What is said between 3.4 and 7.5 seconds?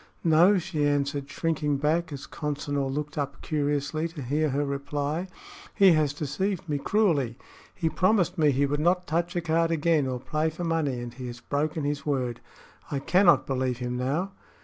curiously to hear her reply. "He has deceived me cruelly.